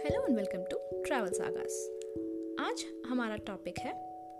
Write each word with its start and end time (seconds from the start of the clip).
Hello 0.00 0.22
and 0.22 0.36
welcome 0.36 0.62
to 0.62 1.02
travel 1.02 1.28
sagas 1.28 1.90
आज 2.60 2.84
हमारा 3.06 3.36
topic 3.36 3.78
है 3.78 3.92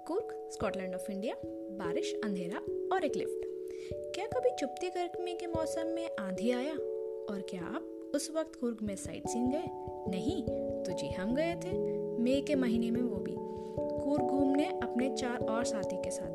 कुर्क 0.06 0.50
स्कॉटलैंड 0.52 0.94
ऑफ़ 0.94 1.12
इंडिया 1.12 1.34
बारिश, 1.46 2.20
अंधेरा 2.24 2.58
और 2.94 3.04
एक 3.04 3.16
लिफ्ट 3.16 3.40
क्या 4.14 4.26
कभी 4.26 4.50
चुपती 4.60 4.88
गर्मी 4.88 5.34
के 5.34 5.46
मौसम 5.46 5.86
में 5.86 6.10
आंधी 6.20 6.50
आया? 6.50 6.72
और 7.30 7.46
क्या 7.50 7.62
आप 7.62 8.12
उस 8.14 8.30
वक्त 8.36 8.60
कुर्ग 8.60 8.78
में 8.82 8.96
साइट 8.96 9.26
सीन 9.26 9.50
गए? 9.50 9.62
नहीं 10.10 10.42
तो 10.82 10.92
जी 10.92 11.08
हम 11.08 11.34
गए 11.34 11.54
थे 11.64 11.98
मई 12.18 12.40
के 12.40 12.54
महीने 12.54 12.90
में 12.90 13.02
वो 13.02 13.16
भी. 13.16 13.34
कुर्ग 14.04 14.22
घूमने 14.22 14.64
अपने 14.64 15.16
चार 15.16 15.44
और 15.44 15.64
साथी 15.64 15.96
के 15.96 16.10
साथ 16.10 16.34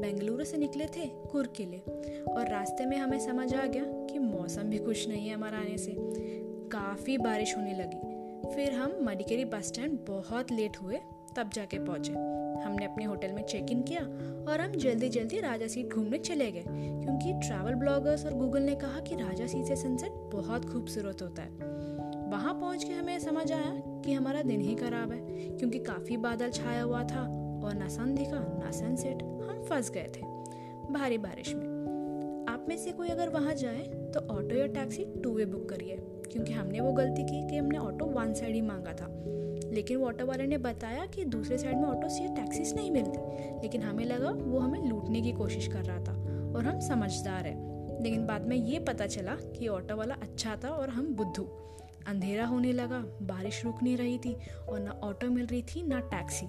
बेंगलुरु 0.00 0.44
से 0.44 0.56
निकले 0.56 0.84
थे 0.84 1.06
कुर्ग 1.06 1.50
के 1.56 1.64
लिए. 1.64 1.80
और 2.32 2.48
रास्ते 2.48 2.86
में 2.86 2.96
हमें 2.96 3.18
समझ 3.18 3.54
आ 3.54 3.66
गया 3.66 3.84
कि 3.84 4.18
मौसम 4.18 4.62
भी 4.62 4.78
खुश 4.78 5.08
नहीं 5.08 5.28
है 5.28 5.34
हमारा 5.34 5.58
आने 5.58 5.78
से. 5.78 5.94
काफ़ी 6.68 7.18
बारिश 7.18 7.56
होने 7.56 7.74
लगी. 7.74 8.15
फिर 8.54 8.72
हम 8.72 8.96
मडिकेरी 9.02 9.44
बस 9.44 9.66
स्टैंड 9.66 9.98
बहुत 10.08 10.52
लेट 10.52 10.76
हुए, 10.82 10.98
तब 11.36 11.50
जाके 11.54 11.78
पहुँचे। 11.78 12.12
हमने 12.62 12.84
अपने 12.84 13.04
होटल 13.04 13.32
में 13.32 13.42
चेक 13.42 13.70
इन 13.70 13.82
किया 13.82 14.00
और 14.50 14.60
हम 14.60 14.72
जल्दी 14.74 15.08
जल्दी 15.08 15.40
राजा 15.40 15.66
सीट 15.66 15.94
घूमने 15.94 16.18
चले 16.18 16.50
गए, 16.52 16.62
क्योंकि 16.62 17.32
ट्रैवल 17.46 17.74
ब्लॉगर्स 17.74 18.24
और 18.26 18.34
गूगल 18.34 18.62
ने 18.62 18.74
कहा 18.74 19.00
कि 19.00 19.16
राजा 19.16 19.46
सीट 19.46 19.66
से 19.66 19.76
सनसेट 19.76 20.12
बहुत 20.34 20.64
खूबसूरत 20.64 21.22
होता 21.22 21.42
है। 21.42 21.74
वहाँ 22.30 22.54
पहुँच 22.54 22.84
के 22.84 22.92
हमें 22.92 23.18
समझ 23.18 23.50
आया 23.52 23.72
कि 24.04 24.12
हमारा 24.12 24.42
दिन 24.42 24.60
ही 24.60 24.74
खराब 24.74 25.12
है, 25.12 25.20
क्योंकि 25.58 25.78
काफ़ी 25.78 26.16
बादल 26.16 26.50
छाया 26.50 26.82
हुआ 26.82 27.02
था 27.04 27.22
और 27.64 27.74
ना 27.74 27.88
सन 27.88 28.14
दिखा, 28.14 28.38
ना 28.58 28.70
सनसेट 28.70 29.22
हम 29.22 29.64
फंस 29.70 29.90
गए 29.90 30.10
थे 30.16 30.34
भारी 30.92 31.18
बारिश 31.18 31.54
में। 31.54 31.74
आप 32.48 32.66
में 32.68 32.76
से 32.76 32.92
कोई 32.92 33.08
अगर 33.08 33.28
वहाँ 33.28 33.54
जाए 33.54 33.82
तो 34.14 34.20
ऑटो 34.32 34.54
या 34.54 34.66
टैक्सी 34.66 35.04
टू 35.22 35.32
वे 35.32 35.44
बुक 35.44 35.68
करिए। 35.68 35.96
क्योंकि 36.32 36.52
हमने 36.52 36.80
वो 36.80 36.92
गलती 36.92 37.22
की 37.22 37.48
कि 37.48 37.56
हमने 37.56 37.78
ऑटो 37.78 38.04
वन 38.04 38.34
साइड 38.34 38.54
ही 38.54 38.60
मांगा 38.60 38.92
था। 38.92 39.22
लेकिन 39.72 39.96
वो 39.96 40.06
ऑटो 40.06 40.26
वाले 40.26 40.46
ने 40.46 40.58
बताया 40.58 41.06
कि 41.06 41.24
दूसरे 41.24 41.58
साइड 41.58 41.76
में 41.76 41.84
ऑटो 41.84 42.08
से 42.08 42.28
टैक्सीज 42.28 42.74
नहीं 42.74 42.90
मिलती। 42.90 43.18
लेकिन 43.62 43.82
हमें 43.82 44.04
लगा 44.04 44.30
वो 44.30 44.58
हमें 44.58 44.88
लूटने 44.88 45.20
की 45.20 45.32
कोशिश 45.32 45.66
कर 45.66 45.82
रहा 45.82 45.98
था 45.98 46.12
और 46.56 46.64
हम 46.64 46.80
समझदार 46.80 47.46
हैं। 47.46 47.76
लेकिन 48.02 48.26
बाद 48.26 48.46
में 48.46 48.56
ये 48.56 48.78
पता 48.78 49.06
चला 49.06 49.34
कि 49.34 49.68
ऑटो 49.68 49.96
वाला 49.96 50.14
अच्छा 50.14 50.56
था 50.64 50.68
और 50.68 50.88
हम 50.88 51.14
बुद्धू। 51.14 51.42
अंधेरा 52.06 52.46
होने 52.46 52.72
लगा, 52.72 52.98
बारिश 53.22 53.64
रुक 53.64 53.82
नहीं 53.82 53.96
रही 53.96 54.18
थी 54.18 54.36
और 54.68 54.80
ना 54.80 54.90
ऑटो 54.90 55.26
मिल 55.26 55.46
रही 55.46 55.62
थी, 55.62 55.82
ना 55.82 56.00
टैक्सी 56.00 56.46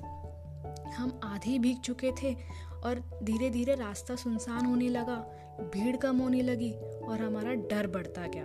हम 0.91 1.19
आधे 1.23 1.59
भीग 1.59 1.77
चुके 1.77 2.11
थे 2.11 2.35
और 2.83 3.19
धीरे 3.23 3.49
धीरे 3.49 3.75
रास्ता 3.75 4.15
सुनसान 4.15 4.65
होने 4.65 4.89
लगा, 4.89 5.15
भीड़ 5.59 5.95
कम 5.95 6.17
होने 6.17 6.41
लगी 6.41 6.71
और 7.07 7.19
हमारा 7.19 7.53
डर 7.53 7.87
बढ़ता 7.87 8.27
गया। 8.27 8.43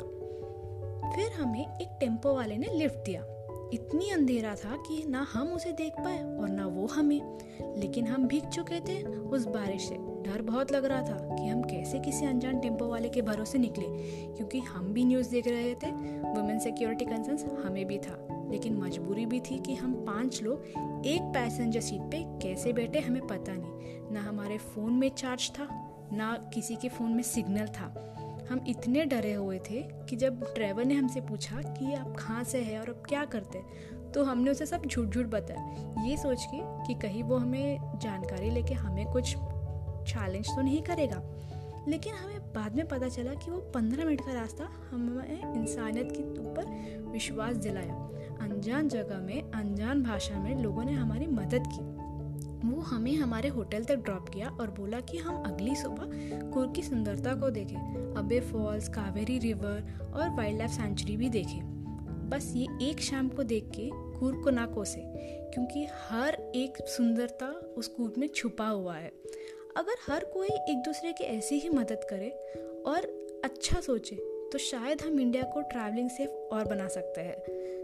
फिर 1.15 1.33
हमें 1.33 1.79
एक 1.79 1.89
टेंपो 2.01 2.35
वाले 2.35 2.57
ने 2.57 2.67
लिफ्ट 2.67 2.99
दिया। 2.99 3.21
इतनी 3.73 4.11
अंधेरा 4.11 4.55
था 4.55 4.77
कि 4.77 5.05
ना 5.09 5.27
हम 5.33 5.49
उसे 5.49 5.73
देख 5.73 5.93
पाए 5.93 6.23
और 6.23 6.49
ना 6.49 6.67
वो 6.67 6.87
हमें। 6.87 7.39
लेकिन 7.77 8.07
हम 8.07 8.27
भीग 8.27 8.49
चुके 8.49 8.81
थे 8.81 9.03
उस 9.03 9.47
बारिश 9.47 9.83
से। 9.83 9.95
डर 9.95 10.43
बहुत 10.43 10.73
लग 10.73 10.85
रहा 10.85 11.03
था 11.03 11.37
कि 11.37 11.47
हम 11.47 11.63
कैसे 11.63 11.99
किसी 11.99 12.27
अनजान 12.27 12.61
टेंपो 12.61 12.89
वाले 12.89 13.09
के 13.09 13.23
भरोसे 13.23 13.59
निकले। 13.59 13.87
क्योंकि 14.33 14.59
हम 14.59 14.93
भी 14.93 15.05
न्यूज़ 15.05 15.31
देख 15.31 15.49
रहे 15.49 15.75
थे 15.75 15.91
वुमेन 16.21 16.59
सिक्योरिटी 16.59 17.05
कंसर्न 17.05 17.63
हमें 17.67 17.87
भी 17.87 17.99
था। 17.99 18.47
लेकिन 18.51 18.77
मजबूरी 18.77 19.27
भी 19.27 19.41
थी 19.41 19.59
कि 19.59 19.75
हम 19.75 19.95
पाँच 19.95 20.43
लोग 20.43 20.63
एक 21.07 21.23
पैसेंजर 21.23 21.81
सीट 21.81 22.03
पे 22.03 22.25
कैसे 22.27 22.73
बैठे 22.73 22.99
हमें 22.99 23.27
पता 23.27 23.53
नहीं। 23.53 24.01
ना 24.13 24.21
हमारे 24.21 24.59
फ़ोन 24.59 24.93
में 24.93 25.09
चार्ज 25.09 25.51
था, 25.55 25.93
ना 26.13 26.51
किसी 26.55 26.77
के 26.77 26.89
फ़ोन 26.89 27.13
में 27.13 27.23
सिग्नल 27.23 27.67
था। 27.67 28.09
हम 28.51 28.65
इतने 28.69 29.05
डरे 29.05 29.33
हुए 29.33 29.59
थे 29.59 29.83
कि 30.09 30.17
जब 30.17 30.43
ड्राइवर 30.55 30.85
ने 30.85 30.95
हमसे 30.95 31.21
पूछा 31.21 31.57
कि 31.57 31.95
आप 31.95 32.15
कहाँ 32.17 32.45
से 32.45 32.63
हैं 32.63 32.81
और 32.81 32.89
अब 32.89 33.03
क्या 33.09 33.25
करते 33.25 33.59
हैं 33.59 34.11
तो 34.13 34.25
हमने 34.25 34.51
उसे 34.51 34.67
सब 34.67 34.87
झूठ 34.87 35.09
झूठ 35.09 35.27
बताया। 35.27 36.05
ये 36.05 36.17
सोच 36.17 36.45
के 36.45 36.61
कि 36.87 36.95
कहीं 37.01 37.23
वो 37.23 37.37
हमें 37.37 37.99
जानकारी 37.99 38.51
लेके 38.51 38.75
हमें 38.75 39.07
कुछ 39.07 39.37
चैलेंज 40.09 40.47
तो 40.47 40.61
नहीं 40.63 40.83
करेगा। 40.83 41.23
लेकिन 41.89 42.15
हमें 42.15 42.41
बाद 42.53 42.77
में 42.77 42.87
पता 42.89 43.09
चला 43.09 43.35
कि 43.35 43.51
वो 43.51 43.59
पंद्रह 43.75 44.05
मिनट 44.05 44.21
का 44.21 44.33
रास्ता 44.33 44.69
हमें 44.91 45.55
इंसानियत 45.55 46.13
के 46.13 46.23
ऊपर 46.41 46.67
विश्वास 47.13 47.57
दिलाया। 47.57 47.95
अनजान 48.41 48.89
जगह 48.89 49.19
में, 49.19 49.51
अनजान 49.53 50.03
भाषा 50.03 50.39
में 50.39 50.55
लोगों 50.63 50.85
ने 50.85 50.93
हमारी 50.93 51.27
मदद 51.27 51.67
की। 51.67 52.02
वो 52.65 52.81
हमें 52.81 53.15
हमारे 53.17 53.49
होटल 53.49 53.85
तक 53.85 53.97
ड्रॉप 53.97 54.29
किया 54.29 54.49
और 54.51 54.71
बोला 54.71 55.01
कि 55.01 55.19
हम 55.19 55.43
अगली 55.45 55.75
सुबह 55.77 56.51
कुर 56.51 56.73
की 56.73 56.83
सुंदरता 56.83 57.35
को 57.35 57.51
देखें, 57.51 58.15
अबे 58.17 58.41
फॉल्स 58.41 58.89
कावेरी 58.89 59.39
रिवर 59.39 60.13
और 60.15 60.31
वाइल्ड 60.31 60.59
लाइफ 60.59 60.71
सेंचुरी 60.71 61.17
भी 61.17 61.29
देखें। 61.29 61.61
बस 62.31 62.53
ये 62.57 62.67
एक 62.83 63.01
शाम 63.01 63.29
को 63.29 63.43
देख 63.43 63.71
के 63.71 63.89
कुर 64.19 64.41
को 64.43 64.51
ना 64.51 64.67
कोसे, 64.67 65.01
क्योंकि 65.55 65.87
हर 66.03 66.35
एक 66.55 66.77
सुंदरता 66.89 67.47
उस 67.77 67.89
कूद 67.89 68.15
में 68.19 68.29
छुपा 68.29 68.69
हुआ 68.69 68.97
है। 68.97 69.13
अगर 69.77 69.97
हर 70.09 70.25
कोई 70.25 70.49
एक 70.49 70.83
दूसरे 70.85 71.13
की 71.13 71.25
ऐसी 71.25 71.59
ही 71.59 71.69
मदद 71.69 72.07
करे 72.11 72.31
और 72.87 73.07
अच्छा 73.45 73.81
सोचे 73.81 74.17
तो 74.53 74.59
शायद 74.59 75.03
हम 75.03 75.21
इंडिया 75.21 75.43
को 75.43 75.61
ट्रैवलिंग 75.61 76.11
सेफ़ 76.11 76.31
और 76.55 76.65
बना 76.65 76.89
सकते 76.89 77.21
हैं। 77.21 77.37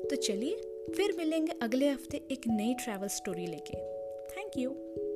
तो 0.09 0.17
चलिए, 0.17 0.57
फिर 0.97 1.15
मिलेंगे 1.19 1.53
अगले 1.63 1.89
हफ़्ते 1.89 2.23
एक 2.31 2.49
नई 2.49 2.75
ट्रैवल 2.75 3.09
स्टोरी 3.09 3.47
लेके। 3.47 3.98
Thank 4.51 4.63
you. 4.65 5.08